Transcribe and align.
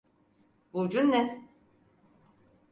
Burcun 0.73 1.11
ne? 1.11 1.47